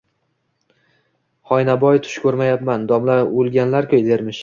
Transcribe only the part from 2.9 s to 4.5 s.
domla o‘lganlar-ku, dermish.